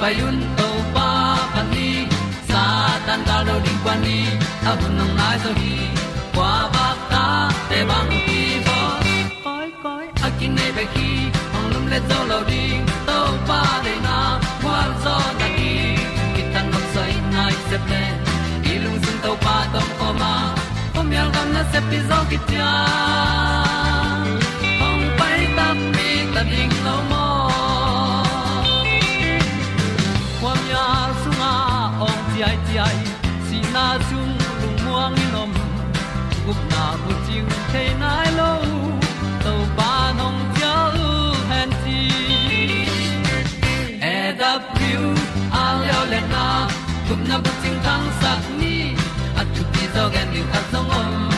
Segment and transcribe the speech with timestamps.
[0.00, 1.10] payun to pa
[1.54, 2.06] pa ni
[2.50, 2.62] sa
[3.06, 4.18] tan da lo ding kwan ni
[4.70, 5.74] a bu nang mai zo hi
[6.34, 7.24] kwa ba ta
[7.70, 8.78] te bang ki bo
[9.44, 11.10] koi koi a kin nei be ki
[11.56, 14.16] ong lum le zo lo ding to pa de na
[14.62, 15.74] kwa zo na ki
[16.34, 18.02] ki tan nok sai nai se ple
[18.72, 20.32] i lung sun to pa to ko ma.
[20.94, 22.72] Pom yal gam na se pi zo ki ta
[24.88, 27.17] ong pai ta mi ta ding lo mo
[36.48, 38.52] gup na bu ting te nai lo
[39.44, 39.88] to pa
[40.18, 40.76] nong pia
[41.06, 41.10] u
[41.50, 42.00] han ti
[44.12, 45.10] e da pru
[45.62, 46.44] a leo le na
[47.08, 48.74] gup na bu ting tang sat ni
[49.40, 51.37] at tu ti zo gen ni at song om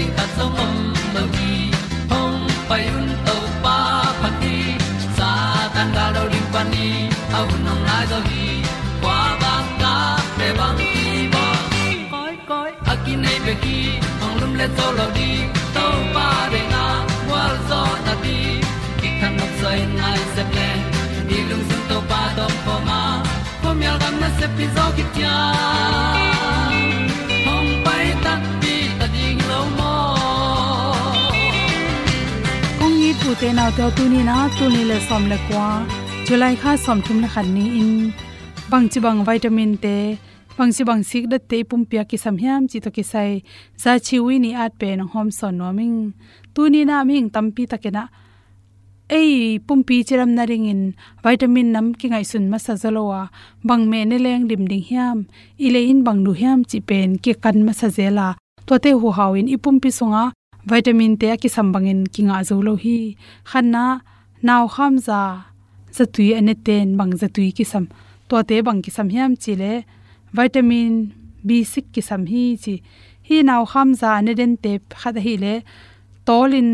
[0.00, 0.76] dog ending ta song om
[1.14, 1.70] lo gi
[2.10, 3.76] hong pai un to pa
[4.20, 4.56] pa ti
[5.16, 5.30] sa
[5.74, 6.88] tan ga do ri pa ni
[7.38, 8.46] au nong lai do gi
[9.02, 9.94] kwa ba ta
[10.38, 11.44] pe bang ki bo
[12.12, 13.78] koi koi a ki nei be ki
[14.24, 15.30] ong lum le to lo di
[15.76, 16.84] to pa de na
[17.30, 18.38] wa zo na ti
[19.00, 20.68] ki kan nok sai nai se ple
[21.28, 23.00] ni lung sun to pa dom po ma.
[23.62, 25.36] Pom yal gam na se pi zo ki tia
[33.30, 35.66] tu te na te tu ni na tu ni le som le kwa
[36.26, 37.90] july kha som thum na khan ni in
[38.70, 39.94] bang chi bang vitamin te
[40.58, 43.30] bang chi bang sik da te pum pia ki sam hiam chi to ki sai
[43.82, 45.98] za chi wi ni at pe na hom son no ming
[46.54, 48.02] tu ni na ming tam pi ta ke na
[49.18, 49.30] ei
[49.66, 50.82] pumpi chiram na ringin
[51.22, 53.22] vitamin nam ki ngai sun ma sa zalowa
[53.68, 55.18] bang me ne leng lim ding hiam
[55.66, 58.28] ile in bang nu hiam chi pen ke kan ma sa zela
[58.66, 60.24] to te hu hawin ipumpi sunga
[60.64, 63.16] vitamin te ki sambangin kinga zo lo hi.
[63.50, 63.84] Khanna,
[64.42, 65.20] naw kham za
[65.96, 67.84] zatui ane ten bang zatui ki sam
[68.28, 69.72] to te bang ki sam hiam chile
[70.36, 70.92] vitamin
[71.46, 72.74] b6 ki sam hi chi.
[73.28, 75.54] Hi naw kham za ne den te khat hi le.
[76.26, 76.70] Tolin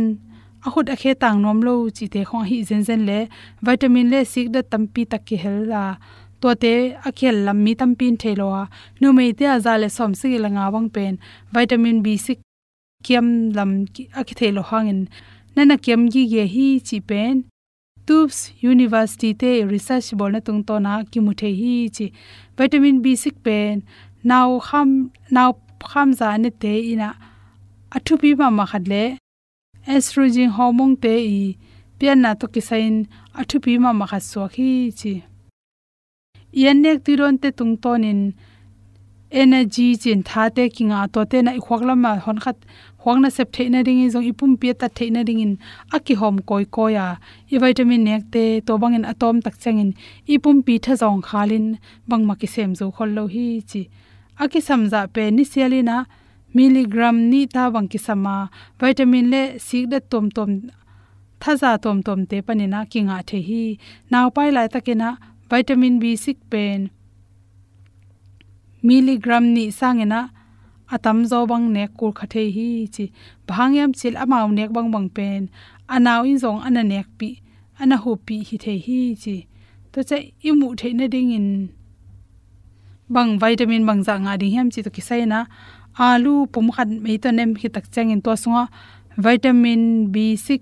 [0.67, 3.19] a khut a khe tang nom lo chi te khong hi zen zen le.
[3.67, 5.85] Vitamin le sik da tampi tak ki hel la.
[6.41, 6.75] To te
[7.09, 8.65] a khel lam mi tampin thelo a.
[9.00, 11.15] Nu mei te a za le som si la nga wang pen.
[11.55, 12.45] Vitamin b6
[13.06, 13.26] kiam
[13.56, 13.70] lam
[14.20, 15.00] a ki thelo hangin.
[15.56, 17.44] Nana kiam gi ge hi chi pen.
[18.06, 18.38] Tubes
[18.70, 22.06] university te research bol na tung to na ki mu the hi chi.
[22.56, 23.82] Vitamin b6 pen.
[24.31, 24.91] Now ham
[25.31, 25.50] now
[25.91, 27.08] kham za ne te ina
[27.97, 29.05] athu pi ma ma khat le.
[29.94, 31.41] Estrogen hormone te i
[31.99, 32.94] pian na to kisain
[33.41, 35.14] athu pi ma ma kha so khi chi.
[36.62, 38.20] Yan nek ti ron te tung tonin.
[39.43, 42.59] Energy chin tha te kinga to te na khwak lama hon khat
[43.06, 45.53] khwang na sep theina ding in, zong ipum pia ta theina ding in.
[45.97, 47.06] Aki hom koi koya
[47.55, 49.91] i vitamin nek te to bangin atom tak changin
[50.35, 51.67] ipum pi tha zong khalin
[52.11, 53.82] bangma ki sem zo khol lo hi chi.
[54.43, 55.97] Aki samza pe ni sialina,
[56.56, 58.37] milligram ni ta bang ki sama.
[58.81, 60.50] Vitamin le sik da tom tom
[61.43, 63.64] thaza tom tom te panina kinga the hi.
[64.11, 65.11] Naw pai lai takena
[65.50, 66.81] vitamin b6 pen.
[68.87, 70.20] Milligram ni sangena
[70.94, 73.05] atam zo bang ne kur khathe hi chi.
[73.49, 75.43] Bhangyam chil amaw nek bang bang pen.
[75.94, 77.29] Anaw in zong ana nek pi.
[77.81, 79.37] Ana hu pi hi the hi chi.
[79.93, 81.49] To che imu the na ding in.
[83.09, 85.41] Bang vitamin bang za nga ding hem chi to kisai na.
[85.99, 88.69] Alu pum khat me to nem hi tak chang in to sunga
[89.17, 90.61] vitamin b6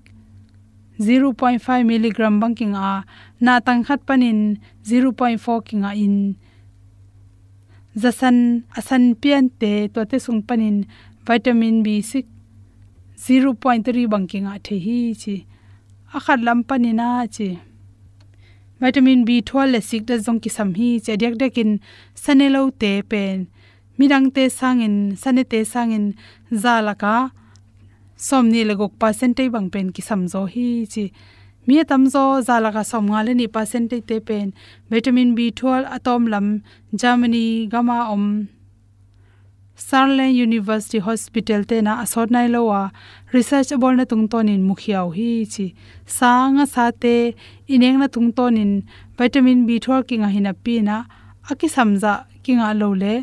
[0.99, 1.59] 0.5
[1.91, 3.03] mg bang king a
[3.41, 6.37] na tang khat panin 0.4 king a in
[8.03, 10.87] zasan, asan pian te to te sung panin
[11.27, 12.35] vitamin b6
[13.17, 15.47] 0.3 banking a the hi chi.
[16.13, 17.59] Akhat lam panina chi.
[18.81, 21.71] Vitamin b12 le sik da jong ki sam hi che dek dekin
[22.23, 23.47] sanelo te pen.
[23.99, 26.07] Mirang te sangin sanete sangin
[26.63, 27.31] zalaka
[28.17, 31.05] somni le gok percentage bang pen ki samzo hi chi
[31.67, 34.53] mi tamzo zalaka somnga le ni percentage te pen.
[34.91, 36.63] Vitamin b12 atom lam,
[36.95, 38.49] germany gama om.
[39.77, 42.93] Sarlen University Hospital te na asot nai lowa.
[43.33, 45.75] Research bol na tung tonin mukhiaw hi chi.
[46.07, 47.35] Sanga sa te,
[47.69, 48.83] ineng na tung tonin
[49.19, 51.05] vitamin b12 kinga hina pi na
[51.51, 52.13] aki samja
[52.45, 53.15] kinga lo le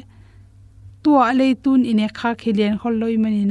[1.03, 3.43] tua le tun ine kha khilian khol loi mani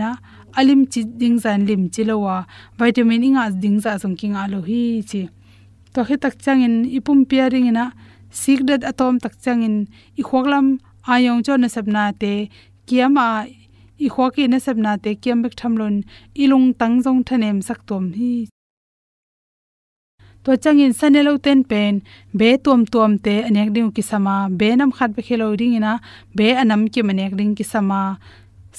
[0.59, 2.37] alim chi ding zan lim chi lowa
[2.79, 5.23] vitamin inga ding za song kinga lo hi chi.
[5.95, 7.87] To he tak changin ipum pairing ina
[8.41, 9.75] sigdat atom tak changin
[10.21, 10.67] i khoklam
[11.13, 12.33] ayong cho na sabna te
[12.87, 13.27] kiama
[14.07, 15.97] i khoki na sabna te, kiam bek thamlon
[16.43, 18.49] ilung tangjong thanem sak tom hi.
[20.45, 21.95] To changin sanelo ten pen,
[22.39, 25.93] be tom tom te anek ding ki sama, be nam khat be khelo ring ina,
[26.37, 28.01] be anam ki manek ding ki sama.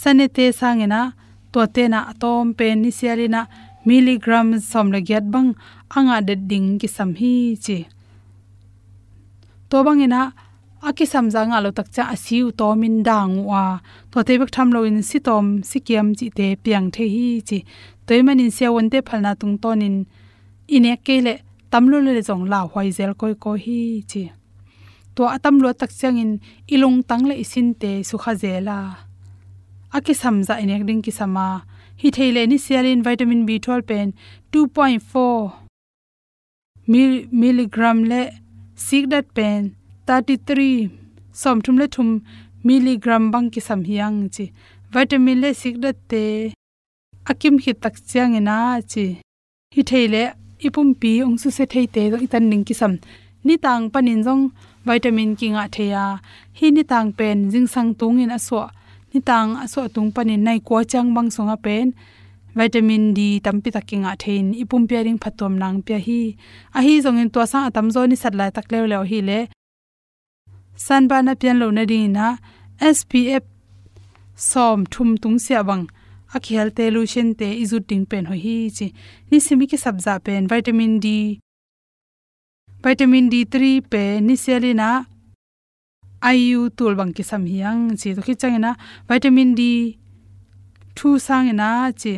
[0.01, 1.01] Sanete sangena
[1.51, 3.41] to te na atom pen ni sialina
[3.87, 5.49] milligram som le gyat bang
[5.97, 7.33] anga de ding ki sam hi
[7.65, 7.77] chi.
[9.69, 10.21] To bangena
[10.87, 13.63] aki samja nga lo tak cha asiu to min dang wa.
[14.11, 17.27] To te bek tham lo in si tom, si kiam chi te piang the hi
[17.47, 17.59] chi.
[18.07, 19.95] Toy manin sia won te phalna tung tonin
[20.75, 21.33] ine kele
[21.71, 23.79] tamlo le jong la hwai zel koi ko hi
[24.11, 24.23] chi.
[25.15, 26.31] To atam lo tak chang in
[26.73, 28.77] ilung tang le isin te su kha zela
[29.97, 31.47] aki samza inek ding ki sama.
[32.01, 34.07] Hi theile ni sialin vitamin b12 pen
[34.51, 35.51] 2.4
[37.41, 38.21] milligram le
[38.87, 39.61] sigdat pen
[40.07, 40.89] 33
[41.41, 42.09] som thum le thum
[42.63, 44.45] milligram bang ki sam hiang chi.
[44.93, 46.23] Vitamin le sigdat te
[47.31, 48.57] akim hi tak chiang ina
[48.91, 49.05] chi.
[49.75, 50.23] Hi theile
[50.65, 52.93] ipum pi ong su se thei te itan ning ki sam
[53.45, 54.43] ni tang panin jong
[54.87, 56.05] vitamin ki nga theya
[56.57, 58.63] hi ni tang pen jing sang tung in aswa
[59.13, 61.87] ni tang aswa tung panin nai ko chang bang songa pen.
[62.57, 66.21] Vitamin d tampi takinga thein ipum pairing phatom nang pya hi.
[66.77, 69.39] A hi zongin to sa atam zo ni satlai tak le le hi le.
[70.85, 72.27] San ba na pian lo na ding na.
[72.97, 73.43] Spf
[74.35, 75.85] som thum tung sia bang.
[76.35, 78.87] Akhial te lution te izu ting pen ho hi chi.
[79.29, 80.43] Ni simi ki sabza pen.
[80.51, 81.07] Vitamin d.
[82.83, 83.55] Vitamin d3
[83.91, 84.89] pe ni selina
[86.29, 88.71] iu tul bang ki sam hiang chi to khi changena
[89.09, 89.61] vitamin d
[90.97, 91.69] thu sangena
[92.01, 92.13] chi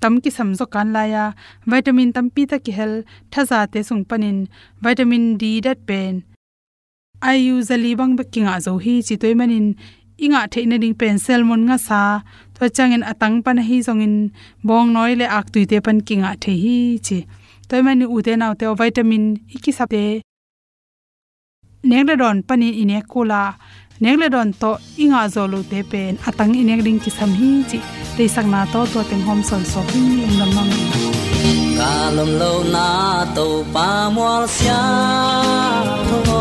[0.00, 1.24] tam ki sam zo kan la ya
[1.70, 2.92] vitamin tam pi ta ki hel
[3.32, 4.38] thaza te sung panin
[4.84, 6.14] vitamin d dat pen.
[7.28, 9.66] Ayu zali bang be kinga zo hi chi toy manin
[10.24, 12.00] inga theina ding pen selmon nga sa
[12.54, 14.16] to changin atang pan hi zongin
[14.66, 16.76] bong noi le ak tuite pan kinga the hi
[17.06, 17.18] chi
[17.68, 19.24] toy mani u te naw te vitamin
[19.56, 19.92] iki sap
[21.90, 23.42] nek le don pani ine kula
[24.02, 24.70] nek le don to
[25.02, 27.78] inga zolu te pen atang inek ding ki sam hi chi
[28.16, 30.72] te sak na to to teng hom son so hi ung lam mang
[31.78, 32.88] ka lom lo na
[33.36, 34.82] to pa mual sia.
[36.08, 36.40] Tho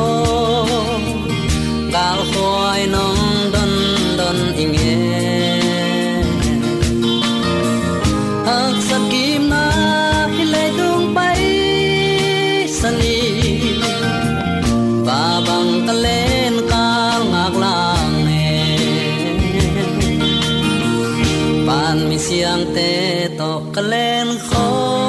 [1.93, 3.32] gal khoi nong
[22.57, 22.93] ងទេ
[23.39, 23.41] ត
[23.75, 25.02] កលែនខោ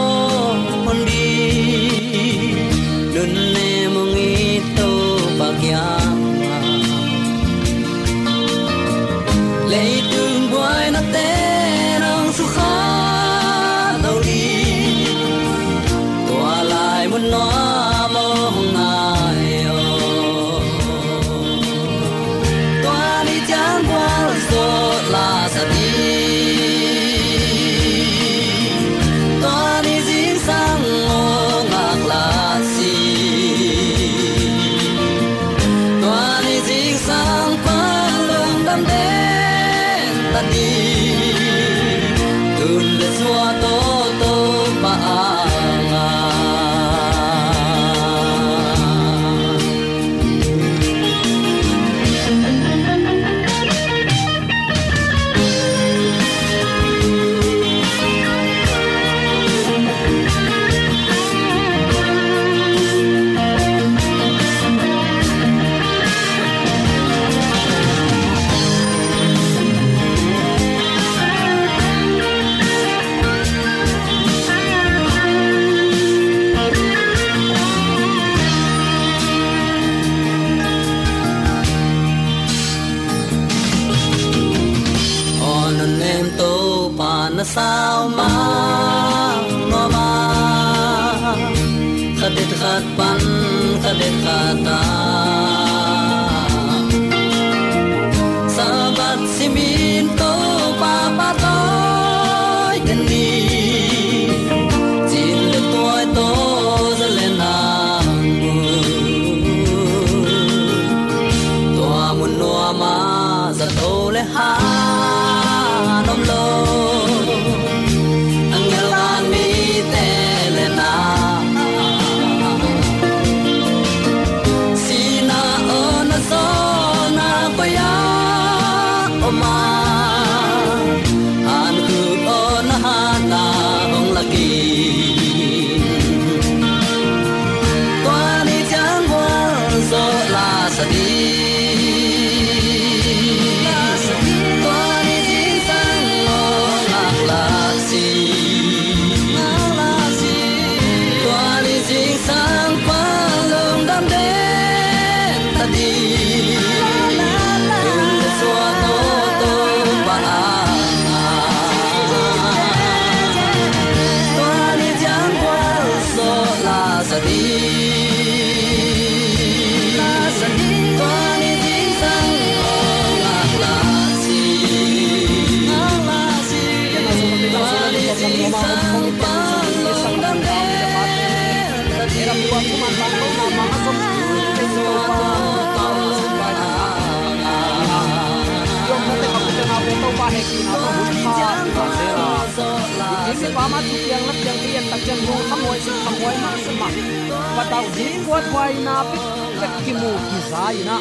[197.84, 200.96] Pataw di kuat wai na Kim Lek kimu kizay na.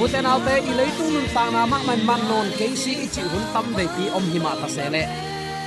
[0.00, 3.84] Uten alte tung tunun tang na mak man man non Casey ichi hun tam day
[3.92, 5.04] ti om hima ta sele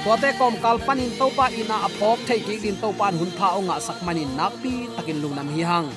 [0.01, 4.89] Tuate kom kalpanin topa ina apok thei ki din topan hun pha onga ta nakpi
[4.97, 5.89] takin lungnam hi hang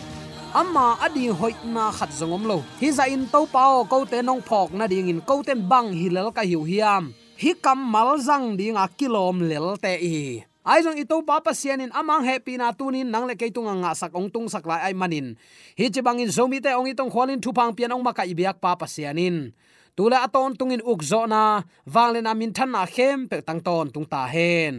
[0.53, 4.43] amma adi hoi na khat zongom lo hi za in to pao ko te nong
[4.49, 8.47] phok na ding in ko ten bang hilal ka hiu hiam hi kam mal zang
[8.59, 13.07] ding a kilom lel te i ai jong ito, papa pasianin amang happy na tunin,
[13.07, 15.37] nang le keitung nga sak ong tung sak lai ai manin.
[15.77, 19.53] Hi chi bangin zomi te ong itong khwalin thupang pian ong maka ibiak pa pasianin
[19.97, 24.07] tula aton tungin ukzo na wangle na min than na khem pe tang ton tung
[24.13, 24.75] ta hen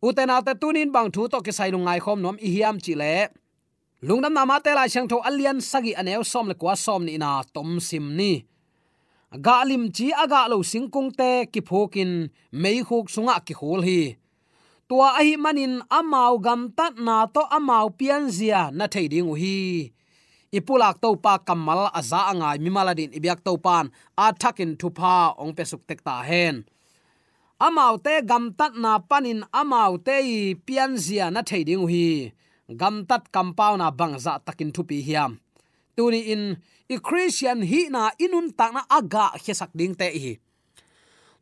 [0.00, 3.28] uten alte tunin bang thu to ke sai lungai khom nom i hiam chi le
[4.06, 7.30] lungnam nama te lai chang tho alian sagi aneu som le kwa som ni na
[7.54, 8.32] tom sim ni.
[9.44, 12.10] Ga lim chi aga lo singkung te ki phokin
[12.62, 14.00] mei khuk sunga ki khol hi
[14.88, 19.92] tua ahi manin amau gam tat na to amau pian zia na thei ding hi
[20.48, 25.84] ipulak to pa kamal aza angai mimaladin ibyak to pan a thakin thupa ong pesuk
[25.84, 26.64] tek ta hen.
[27.60, 30.16] Amau te gam tat na panin amau te
[30.66, 32.32] pian zia na thei ding hi
[32.80, 35.36] gam tat kampau na bangza takin thupi hiam.
[35.96, 36.42] Tuni in
[36.88, 40.32] i christian hi na inun ta na aga hesak ding te hi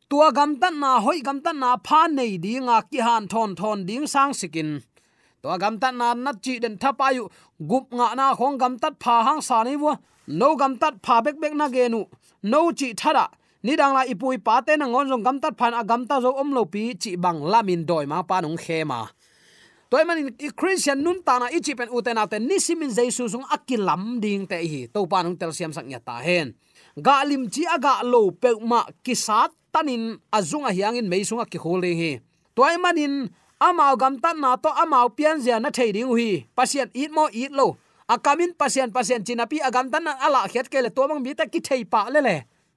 [0.09, 3.85] tua gam tan na hoi gam tan na pha nei dinga ki han thon thon
[3.85, 4.69] ding sang sikin.
[5.43, 7.23] Tua gam tan na na chi den thapa yu
[7.69, 9.91] gup nga na khong gam tat pha hang sa nei wo
[10.39, 12.01] no gam tat pha bek bek na ge nu.
[12.43, 13.25] No chi thara
[13.63, 16.15] ni dang la ipui pa te na ngon jong gam tat phan a gam ta
[16.23, 19.01] zo om lo pi chi bang lamin doi ma pa nong khe ma.
[19.89, 23.47] Toy man i christian nun ta na ichi pen uten aten ni simin jesu sung
[23.55, 24.81] akilam ding te hi.
[24.93, 26.55] To pa nong tel siam sak nya ta hen.
[27.05, 32.11] Ga lim chi aga lo pe ma kisat tanin azunga hiangin meisunga ki khole hi.
[32.55, 36.89] Toy manin, amao gam tan na to amao pian zia na thei ding hi pasien
[36.93, 37.77] eat mo eat lo.
[38.09, 41.59] Akamin pasien pasien chinapi agam tan ala khet ke le to mang mi ta ki
[41.59, 42.35] thei pa le le.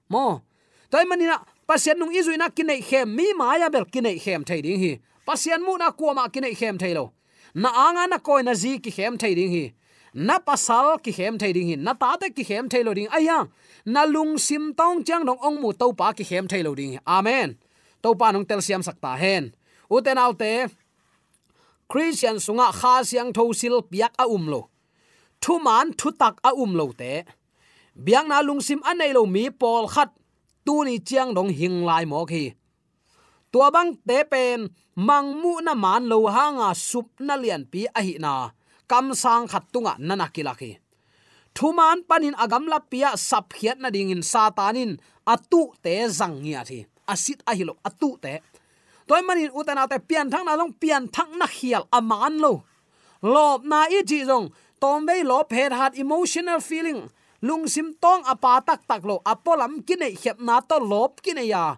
[0.08, 0.42] Mo.
[0.90, 5.00] Toy manina, pasien nung izuina kinai khem, mi maya bel kinai khem thei ding hi.
[5.26, 7.12] Pasien mu na kuama kinai khem thei lo.
[7.54, 9.72] Na anga na koi na zi ki khem thei ding hi
[10.14, 13.08] na pasal ki hem thei ding hin na ta te ki hem thei lo ding.
[13.12, 13.48] Aya,
[13.84, 16.98] na lung sim tong chang dong ong mu to pa ki hem thei lo ding.
[17.06, 17.58] Amen.
[18.02, 19.54] To pa nong tel siam sakta hen.
[19.90, 20.70] Uten autte
[21.90, 24.70] christian sunga kha siang tho sil piak a um lo.
[25.42, 27.24] Thu man thu tak a um lo te.
[27.94, 30.10] Biang na lung sim anei lo mi pol khat
[30.64, 32.54] tu ni chiang dong hing lai mo khi
[33.52, 38.00] tua bang te pen, mang mu na man lo hanga sup na lian pi a
[38.02, 38.50] hi na
[38.90, 40.72] kam sang khat tunga nana kilaki
[41.54, 44.92] thuman panin agam la pia sap khiat na ding in satanin
[45.26, 46.78] atu te zang ngia thi.
[47.12, 48.34] Asit ahilo atu te.
[49.06, 52.52] Toy manin utana te pian thang na long, pian thang na khial aman lo.
[53.22, 54.46] Lob na i ji jong
[54.80, 57.10] tom ve lo phet hat emotional feeling.
[57.42, 61.76] Lung sim tong apa tak tak lo, apolam kine khep na to lob kine ya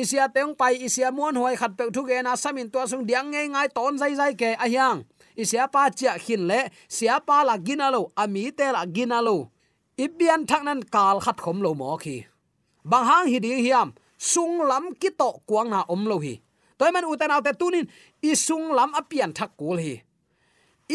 [0.00, 3.28] isia teng pai, isia mon hoi khat pe thu ge na samin to sung diang
[3.32, 4.98] ngai ngai ton zai zai ke a hiang.
[5.42, 9.36] Isia pa chia khin le sia pa la ginalo ami te la ginalo
[10.04, 12.16] ibian thak nan kal khat khom lo mo khi
[12.90, 16.34] bang hang hi ding hiam, sung lam ki to kuang na om lo hi
[16.78, 17.86] toy man uten autte tunin
[18.22, 19.94] i sung lam apian thak kul hi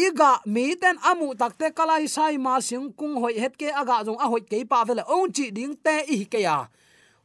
[0.04, 4.20] iga mi ten amu takte kalai sai ma sing kung hoi het ke aga jong
[4.24, 6.58] a hoi ke pa vele ong chi ding te i ke ya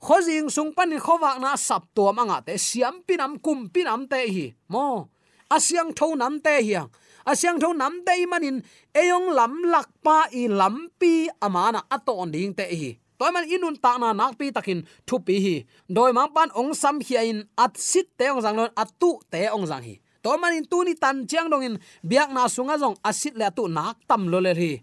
[0.02, 4.46] khojing sung pan khowak na sap to manga te, siam pinam kum pinam te hi.
[4.68, 5.10] Mo,
[5.50, 6.90] asyang tho nam te hiang
[7.30, 8.58] asyang tho nam te manin,
[8.94, 12.92] eyong lam lak pa i lam pi amana aton ding te hi.
[13.20, 15.56] Toy man inun ta na nak pi takin thu pi hi.
[15.96, 19.42] Doi mang pan ong sam hi in at sit te ong jang at tu te
[19.52, 19.96] ong jang hi.
[20.24, 21.76] Toy man in tu ni tan chiang dong in,
[22.10, 24.74] biak na sunga jong asit le tu nak tam lo le hi.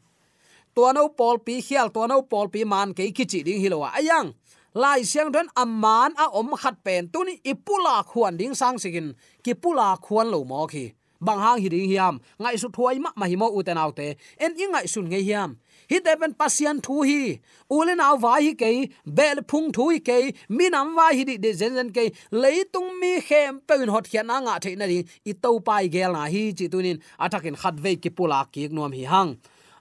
[0.76, 3.80] To no pol pi khial to no pol pi man ke kichi ding hi lo
[3.88, 4.36] ayang
[4.76, 9.08] lai siang don amman a om khat pen tuni ipula khuan ding sang sikin
[9.44, 10.92] ki pula khuan lo mo khi.
[11.26, 12.14] Bang hang hi ding hiam.
[12.38, 14.06] Ngai su thuai ma ma hi mo uten autte
[14.44, 15.56] en i ngai sun nge hiam.
[15.90, 17.40] Hi te pen pasian thu hi.
[17.76, 18.70] Ulen aw vai hi ke
[19.18, 20.18] bel phung thu hi ke
[20.56, 22.04] minam vai hi de zen zen ke
[22.42, 24.98] leitung mi khem peun hot khian anga the na ri
[25.30, 28.92] i to pai gel na hi chi tunin atakin khat ve ki pula ki nuam
[28.92, 29.30] hi hang.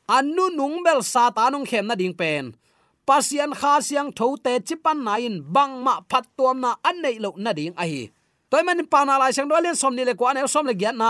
[0.08, 2.56] Anu nung bel sa ta nung khem na ding pen
[3.06, 7.32] pasian kha siang tho te chipan nain bang ma phat tuam na an nei lo
[7.38, 8.04] na ding a hi.
[8.50, 10.98] Toy man pa na lai sang dolen som ni le ko an som le gyan
[10.98, 11.10] na.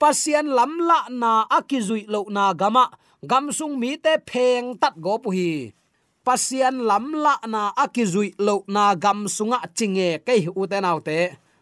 [0.00, 2.84] Pasian lam la na akizui lo na gama
[3.30, 5.50] gam sung mi te pheng tat go pu hi.
[6.26, 11.18] Pasian lam la na akizui lo na gam sunga chinge kai u te nau te.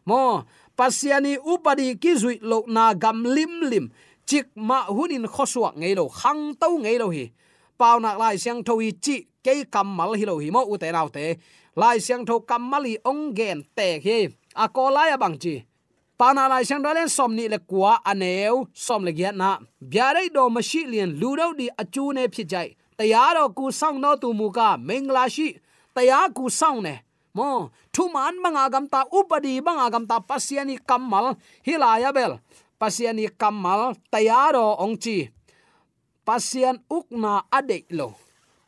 [0.08, 0.44] Mo
[0.78, 3.86] pasiani upadi kizui lo na gam lim lim.
[4.28, 7.24] Chik ma hunin khosuak ngei lo khang tau ngei lo hi
[7.82, 11.08] pau nak lai siang thui chi ke mal hi lo hi mo u te nau
[11.16, 11.24] te
[11.80, 14.18] lai siang tho kamali ong gen te hi
[14.54, 15.54] a ko lai bang à, à chi?
[16.18, 19.58] Pana lai siang dalen som ni le kwa aneu à som le giat na
[19.90, 22.68] biare do ma shi lien lu do di achu ne phit jai
[22.98, 25.48] tayaro ku sang no tu mu ka mengla shi
[25.94, 26.94] taya ku sang ne
[27.34, 31.26] mo thu man manga gam ta upadi manga gam ta pasiani kamal
[31.66, 32.32] hilaya bel
[32.80, 33.80] pasiani kamal
[34.12, 35.18] tayaro ong chi
[36.26, 38.14] pasian ukna ade lo.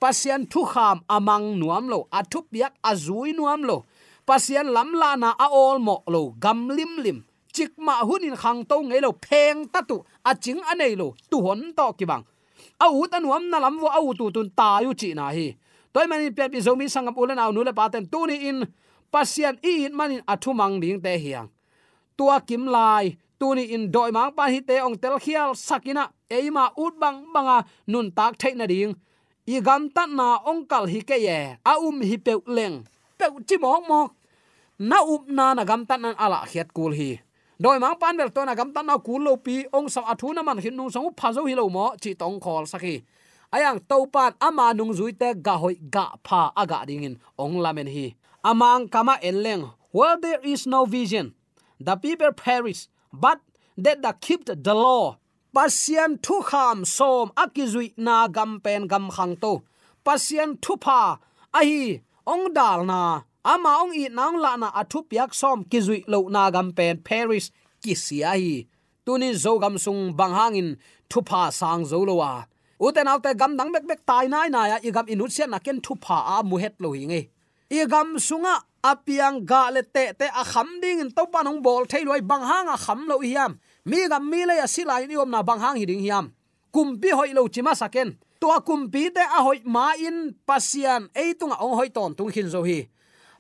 [0.01, 2.09] Pasian thu kham amang nuam lo.
[2.12, 3.85] Athup yak azui nuam lo.
[4.27, 6.35] Pasian lam la na a ol mo lo.
[6.38, 7.25] Gam lim lim.
[7.55, 9.11] Chik ma hunin khang to ngei lo.
[9.27, 10.05] Pheng ta tu.
[10.25, 11.14] A ching anei lo.
[11.31, 12.25] Tu hon to ki bang.
[12.81, 15.31] A u ta nuam na lam wo a u tu tun ta yu chi na
[15.31, 15.57] hi.
[15.93, 18.67] Toy mani pe pi zomi sangam ulen au nu le paten tu ni in.
[19.12, 21.49] Pasian i in manin athu mang ding te hiang.
[22.19, 26.11] Tua kim lai, tu ni in doi mang pa hi te ong tel khial sakina
[26.31, 28.95] eima ut bang banga à, nun tak thai na ding
[29.47, 32.77] i gam ta na ongkal hi ke ye a um hi pe leng
[33.19, 34.11] pe chi mok mok
[34.79, 37.19] na up na na gam ta nan ala à khiat kul hi.
[37.59, 40.35] Doi mang pan bel to na gam ta na kul lo pi ong sa athu
[40.35, 43.05] na man hin nung sang pha zo hi lo mo chi tong khol saki,
[43.55, 47.63] ayang to pan ama nung zui te ga hoi ga pha aga ding in ong
[47.65, 48.07] lamen hi.
[48.45, 51.35] Amang kama enleng well there is no vision.
[51.81, 53.39] The people perish but
[53.79, 55.17] that the keep the law
[55.55, 59.53] pasian thu kham som akizui na gam pen gam khang to.
[60.05, 61.01] Pasian thu pha,
[61.59, 62.01] ahi,
[62.33, 63.01] ong dal na,
[63.53, 67.47] ama ong i nang la na athu piak som kizui lo na gam pen paris
[67.83, 68.67] kisia hi.
[69.07, 70.69] Tuni zo gam sung bang hangin
[71.11, 72.33] thu pha sang zo lo wa.
[72.85, 75.59] Uten autte gam dang bek bek tai nai na ya i gam inu sian na
[75.59, 77.23] ken thu pha a mu het lo hi nge.
[77.71, 78.55] I gam sunga
[78.90, 82.21] apiang ga le te te a kham ding in to pa nong bol thei loi
[82.31, 83.53] bang hang a kham lo hiam
[83.85, 86.33] mi ga mi le ya silai ni om na bang hang hi ding hiam.
[86.73, 88.16] Kumpi hoi lo chima saken.
[88.40, 92.49] To kumpi te a hoi ma in pasian ei tunga ong hoi ton tung hin
[92.49, 92.88] zo hi.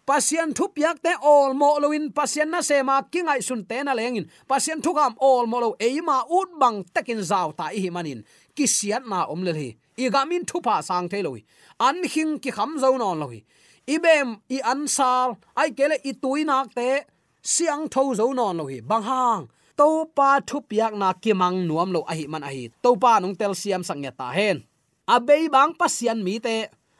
[0.06, 2.12] Pasian thu piak te all mo lo in.
[2.12, 4.30] Pasian na se ma kingai sun te na leng in.
[4.46, 8.24] Pasian thu kam all mo lo ei ma ut bang takin zaw ta hi manin
[8.54, 9.76] ki siat na om le hi.
[9.96, 11.42] I ga min thu pa sang the lo hi.
[11.80, 13.40] An hing ki kham zo non lo hi.
[13.88, 16.88] Ibem i ansal ai kele i tuinak te
[17.42, 18.80] siang tho zo non lo hi.
[18.80, 22.70] Bang hang to pa thu piak na kimang nuam lo ahi man ahi.
[22.82, 24.62] To pa nong tel siam sang ya ta hen.
[25.14, 26.56] Abei bang pasian mi te.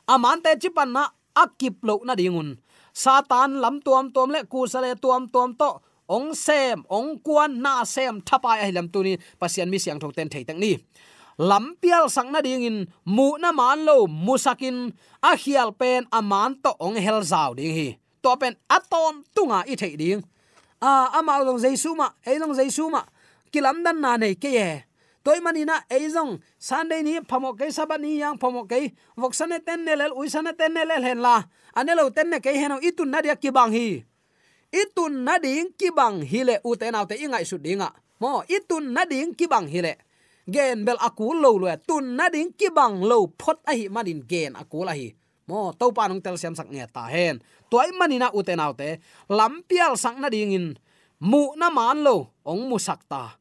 [0.09, 1.09] Aman te chipan na
[1.43, 2.59] akip lo na dingun.
[2.93, 5.71] Satan lam tuam tuam le ku sale tuam tuam to.
[6.05, 9.17] Ong sem, ong kuan na sem thapa ai lam tu ni.
[9.41, 10.77] Pasian mi siang thok ten thei tak ni.
[12.15, 16.97] Seng na ding in mu na man lo musakin a hial pen aman to ong
[17.01, 17.89] hel zau ding hi.
[18.23, 20.21] To pen aton tunga i thei ding
[20.85, 23.01] a ama long jaisu ma ei long jaisu ma
[23.49, 24.69] kilam dan na nei ke ye
[25.25, 29.65] toy mani na ei jong sunday ni phamo ke sabat ni yang phamo ke voksane
[29.65, 31.41] ten ne lel uisane ten ne lel hen la
[31.73, 34.05] anelo ten ne ke heno itun na dia ki bang hi
[34.69, 37.89] itun na ding ki bang hi le u te naw te ingai su dinga
[38.21, 39.95] mo itun na ding ki bang hi le
[40.45, 44.21] gen bel aku lo lo tun na ding ki bang lo phot a hi manin
[44.29, 45.09] gen aku la hi
[45.49, 49.95] mo to pa nong tel siam sak nge ta hen toy manina uten autte lampial
[50.01, 50.69] sang na ding in
[51.25, 53.41] mu na man lo, ong mu sak ta.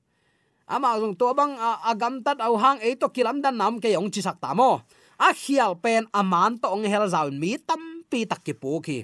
[0.63, 4.07] Ama jong to bang agam tat au hang e to kilam dan nam ke ong
[4.07, 4.79] chi sak ta mo.
[5.19, 8.99] A khial pen aman to ong hel zaun mi, tam pi tak ki pu ki.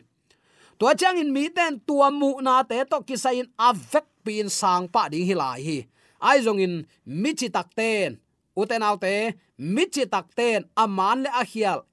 [0.79, 4.87] To chang in mi ten, tua mu na te to ki sain avek pin sang
[4.87, 5.79] pa ding hi lai hi.
[6.23, 8.15] Ai jong in, mi chi tak ten.
[8.55, 11.83] Uten autte mi chi tak ten aman le a khial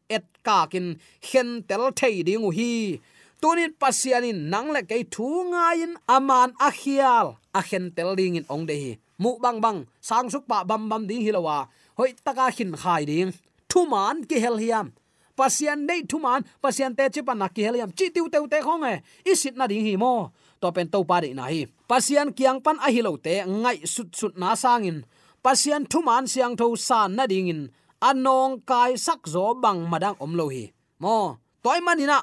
[0.47, 0.97] et kakin
[1.33, 3.01] hen tel thei ding hi.
[3.41, 7.37] Tunin pasianin nang le ke thu ngain aman a khial.
[7.55, 8.99] A hen tel ding in ong de hi.
[9.19, 11.67] Mu bang bang, sang suk pa bam bam ding hilawa
[11.99, 13.33] hoi taka khin khai ding.
[13.69, 14.93] Thu man ki hel hiam.
[15.37, 18.59] Pasian dei thu man, pasian te chi pan ki hel heliam chi tiu teu te
[18.67, 18.95] khong e.
[19.31, 20.33] Isit na ding hi mo.
[20.61, 21.67] To pen to pa de na hi.
[21.89, 25.05] Pasian kiang pan a hilo te, ngai sut sut na sangin
[25.47, 27.61] pasian thu man siang tho san na ding in
[28.01, 30.73] anong kai sak zo bang madang om lo hi.
[31.03, 32.19] Mo, toy manina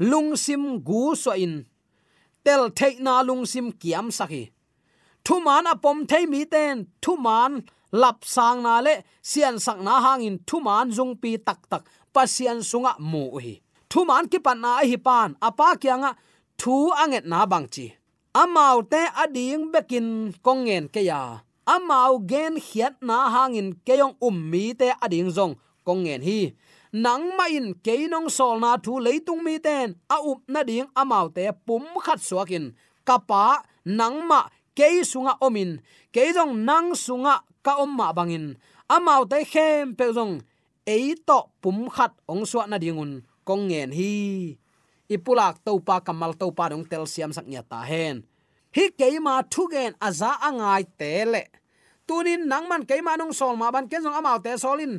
[0.00, 1.64] lungsim gu so in.
[2.44, 4.52] Tel thei na lungsim kiam sakhi
[5.28, 7.52] thu man apom thei mi ten, thu man
[7.92, 8.94] lap sang na le,
[9.30, 11.82] sian sak na hangin thu man zung pi tak tak
[12.14, 13.54] pasian sunga mu hi.
[13.90, 16.10] Thu man ki pan na hi pan apa kyanga
[16.60, 17.86] thu anget na bang chi.
[18.42, 20.08] Amau te ading bekin
[20.44, 21.20] kongen ke ya
[21.68, 26.56] amau gen khiat na hangin keyong ummi te ading zong kongen hi.
[26.88, 31.28] Nang ma in keinong sol na thu leitung mi ten, a up na ding amau
[31.28, 32.72] te pum khat suakin.
[33.04, 35.84] Kapa nang ma ke sunga omin.
[36.08, 38.56] Ke jong nang sunga ka om ma bangin.
[38.88, 40.40] Amau te khem pe jong
[40.88, 44.12] ei to pum khat ong suwa na dingun, kong ngen hi.
[45.12, 48.24] Ipulak to pa kamal to pa dong tel siam sak nya ta hen.
[48.72, 51.57] Hi keima thugen aza angai tele
[52.08, 54.94] tunin nangman keima nung sol, ma ban kenjong amau te solin.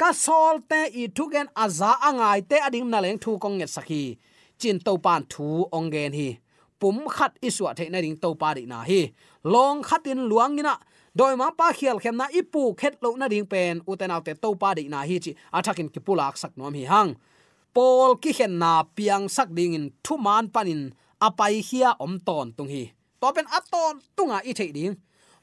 [0.00, 4.16] Ka sol te i thugen aza angai te ading na leng thu kong nget sakhi.
[4.60, 6.28] Chin to pan thu onggen hi.
[6.80, 9.00] Pum khat iswa the na ding to pa ri na hi.
[9.44, 10.74] Long khatin luangina
[11.16, 13.80] doi ma pa khial khem na ipu khet lo na ding pen.
[13.88, 17.16] Uten autte to pa ri na hi chi athakin ki pulak sak nom hi hang.
[17.74, 20.92] Pol ki khen na piang sak ding in thu man panin.
[21.20, 22.92] Apai hia om ton tung hi.
[23.20, 24.96] To pen aton tunga i thei ding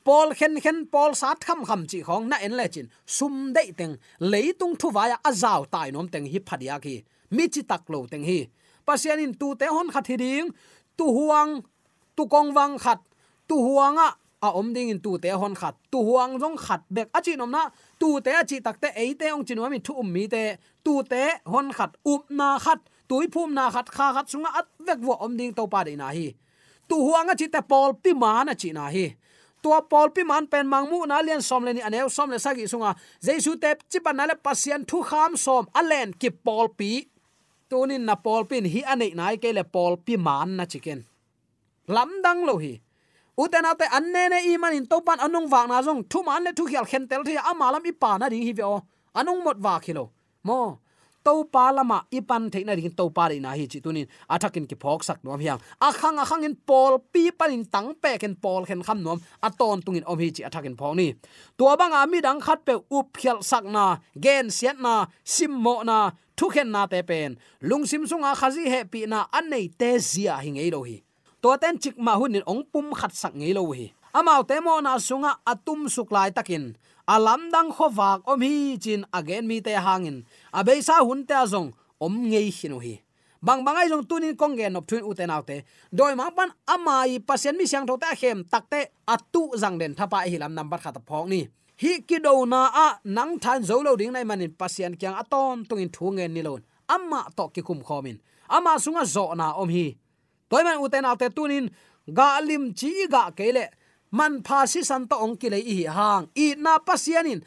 [0.06, 3.72] pol khen khen pol sát kham kham chi khong na en le chin sum dei
[3.78, 6.96] teng leitung thu waya azaw tai nom teng hi phadia ki
[7.36, 8.39] mi chi tak lo teng hi
[8.86, 10.18] pasian in tu te hon khat hi
[10.98, 11.62] tu huang
[12.16, 13.00] tu kong wang khat
[13.48, 14.08] tu huanga
[14.42, 17.36] a om ding in tu te hon khat tu huang jong khat bek a chi
[17.36, 19.94] nom na tu te a chi tak te ei te ong chin wa mi thu
[20.02, 20.44] um mi te
[20.86, 24.68] tu te hon khat up na khat tui phum na khat kha khat sunga at
[24.88, 26.28] vek wo om ding to pa de na hi
[26.89, 29.06] tu huanga chi te pol pi ma na chi na hi
[29.63, 32.91] tua pol pi man pen mangmu na lian som leni aneu som le sagi sunga
[33.26, 36.91] jesu te chipan na le pasien thu kham som alen ki pol pi.
[37.69, 40.99] Tunin na pol pin hi anei nai ke le pol pi man na chicken
[41.95, 42.73] lam dang lo hi.
[43.41, 46.52] Uten ate anne ne i man in topan anung wa na jong thu man le
[46.58, 48.71] thu khial khen tel thi amalam i pa na ding hi vio
[49.19, 50.06] anung mot wa khilo
[50.43, 50.60] mo
[51.25, 55.03] to pa lama ipan theina ring to pa na hi chi tunin athakin ki phok
[55.03, 58.65] sak nom hiang a khang a khang in pol pi panin tang pe ken pol
[58.65, 61.13] khen kham nom a ton tungin om hi chi athakin phok ni.
[61.57, 65.83] Tua banga mi dang khat pe up khial sak na, gen siat na, sim mo
[65.83, 67.38] na thu khen na te pen.
[67.62, 70.97] Lung sim sunga khazi he pi na an nei te zia hi ngei lo hi.
[71.41, 73.91] To ten chik ma hunin ong pum khat sak ngei lo hi.
[74.13, 76.75] Amau te mo na sunga atum suklai takin.
[77.07, 80.23] Alam dang khowak om hi chin again mi te hangin
[80.54, 83.02] abe sa hun te azong, om ngei hinu hi.
[83.44, 87.58] Bang bangai jong tunin kong gen nop thuin uten autte doi ma pan amai pasien
[87.60, 91.42] mi siang thota khem takte atu jang den thapa hi lam number khata phok ni.
[91.82, 95.66] Hi ki do na a nang than zo lo ding nai manin pasien kyang aton
[95.68, 96.62] tungin thu ngen ni lon.
[96.88, 99.98] Amma to ki kum khomin ama sunga zo na om hi.
[100.50, 101.66] Toy man uten autte tunin,
[102.18, 103.66] ga lim chi ga kele
[104.12, 106.30] man phasi san to ong ki le hi hang.
[106.36, 107.44] I na pasienin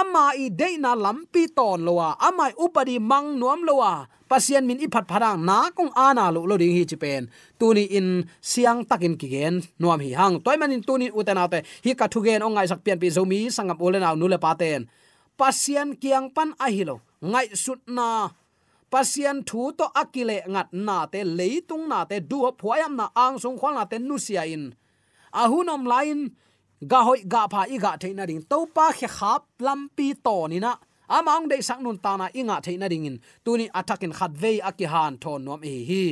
[0.00, 5.04] ama i de na lampi ton lowa amai upadi mang nuam lowa pasien min iphat
[5.04, 7.28] phat pharang na kong ana lo lo ding hi chi pen.
[7.60, 8.08] Tuni in
[8.40, 10.40] siang takin ki gen nuam hi hang.
[10.44, 13.52] Toy man in tuni utena te hi ka thu gen ongai sak pian pi zomi
[13.56, 14.88] sangam ole na nu le pa ten.
[15.36, 16.96] Pasien kiang pan a hi lo.
[17.30, 18.08] Ngai sut na.
[18.92, 23.56] Pasien thu to akile ngat na te, leitung na te du phuayam na ang sung
[23.60, 24.64] khol na te nu sia in.
[25.32, 26.18] Ahunom lain
[26.86, 28.42] ga hoi, ga pha, i ga theina ding.
[28.50, 30.76] To pa khe khap lampi to ni na.
[31.08, 33.20] Amang de sang nun ta na inga theina ding in.
[33.44, 36.04] Tuni atakin khat ve aki han thon nom e hi.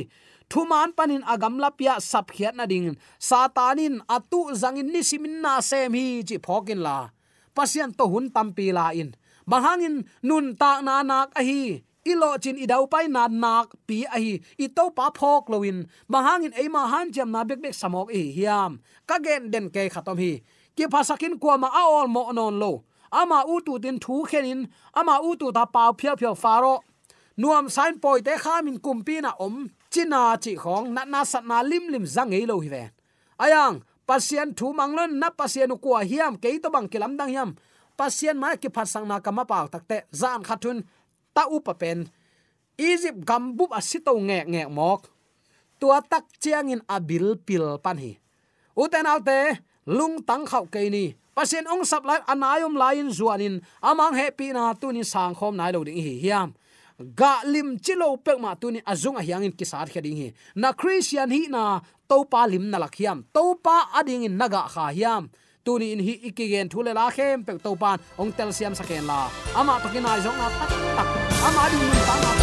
[0.51, 5.93] Thuman panin agam lapia sap khiat na ding satanin atu zangin ni simin na sem
[5.93, 7.09] hi chi phokin la.
[7.55, 9.09] Pasian to hun tampi la in.
[9.49, 11.81] Bahangin nun ta na nak a hi.
[12.11, 14.33] Ilo chin idau pai na nak pi a hi.
[14.63, 18.71] I to pa phok loin bahangin eima han jam na bek bek samok e hiam.
[19.07, 20.33] Ka gen den ke khatom hi
[20.81, 22.81] ki phasakin ko ma aol mo non lo.
[23.13, 24.65] Ama u tu tin thu khenin,
[24.99, 26.75] ama u tu ta pau phia phia faro
[27.37, 29.55] nuam sign poi te khamin kumpi na om
[29.93, 32.83] china chi khong, na na sat na lim lim zang ei lo hi ve
[33.43, 33.75] ayang,
[34.07, 37.49] pasien thu manglon na pasien ko hiam ke to bang kilam dang hiam.
[37.99, 40.77] Pasien ma ki phasang na kama pau takte zan khatun
[41.35, 41.99] ta upa pen.
[42.77, 45.01] Egypt gambup asito nge nge mok.
[45.79, 48.11] Tua tak chiang in abil pil pan hi.
[48.81, 49.37] Uten alte
[49.85, 51.15] lung tang khau ke ni.
[51.31, 55.83] Pasien ong sap lai anayom lain zuanin amang happy na tunin sang khom nai lo
[55.83, 56.53] ding hi hiam.
[57.15, 60.29] Ga lim chilo pek ma tu ni azung a hiang in kisar khading hi.
[60.55, 64.91] Na christian hi na to pa lim na lakhiam to pa ading in naga kha
[64.91, 65.29] hiam.
[65.63, 69.07] Tu ni in hi ikigen thule la khem pek to pan ong tel siam saken
[69.07, 69.31] la.
[69.55, 71.07] Ama to ai zong na tak tak.
[71.47, 72.40] Ama ding ni ta na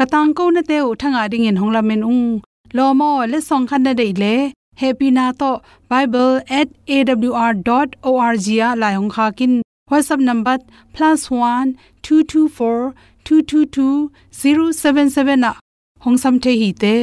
[0.00, 2.28] katang ko na te u thanga ding in hongla men ung.
[2.76, 4.34] Lo mo, le song khan na dei le.
[4.82, 5.50] Happy na to.
[5.90, 9.52] Bible@awr.org ya la hong kha kin.
[9.90, 10.56] Whatsapp number
[10.94, 11.68] +1
[12.02, 14.10] 224 222
[14.40, 15.50] 077 na.
[16.04, 16.94] Hong sam the hi te.